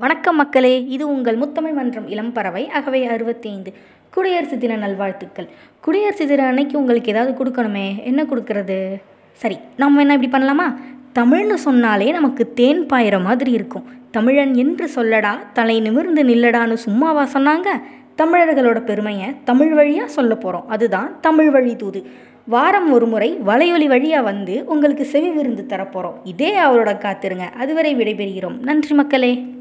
[0.00, 3.72] வணக்கம் மக்களே இது உங்கள் முத்தமிழ் மன்றம் இளம் பறவை அகவை அறுபத்தி ஐந்து
[4.10, 5.48] குடியரசு தின நல்வாழ்த்துக்கள்.
[5.80, 8.04] குடியரசு தின அன்னைக்கு உங்களுக்கு ஏதாவது கொடுக்கணுமே?
[8.04, 8.94] என்ன கொடுக்கறது?
[9.32, 10.74] சரி நம்ம என்ன இப்படி பண்ணலாமா?
[11.14, 13.84] தமிழ்னு சொன்னாலே நமக்கு தேன் பாயிற மாதிரி இருக்கும்.
[14.10, 17.68] தமிழன் என்று சொல்லடா தலை நிமிர்ந்து நில்லடான்னு சும்மாவா சொன்னாங்க?
[18.16, 22.06] தமிழர்களோட பெருமையை தமிழ் வழியாக சொல்ல போகிறோம் அதுதான் தமிழ் வழி தூது.
[22.46, 27.54] வாரம் ஒரு முறை வலையொலி வழியாக வந்து உங்களுக்கு செவி விருந்து தரப்போகிறோம் இதே அவரோட காத்திருங்க.
[27.54, 28.60] அதுவரை விடைபெறுகிறோம்.
[28.60, 29.58] நன்றி மக்களே.